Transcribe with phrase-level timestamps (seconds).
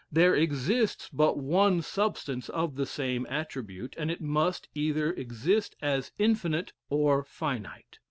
[0.11, 6.11] There exists but one substance of the same attribute; and it must either exist as
[6.17, 7.99] infinite or finite.